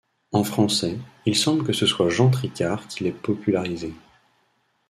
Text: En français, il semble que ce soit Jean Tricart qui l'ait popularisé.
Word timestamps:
En 0.31 0.43
français, 0.43 0.97
il 1.27 1.35
semble 1.35 1.63
que 1.63 1.73
ce 1.73 1.85
soit 1.85 2.09
Jean 2.09 2.31
Tricart 2.31 2.87
qui 2.87 3.03
l'ait 3.03 3.11
popularisé. 3.11 3.93